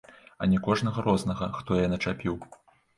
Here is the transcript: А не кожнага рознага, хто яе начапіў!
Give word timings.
А 0.41 0.47
не 0.53 0.61
кожнага 0.69 1.05
рознага, 1.09 1.53
хто 1.61 1.81
яе 1.85 1.95
начапіў! 1.95 2.45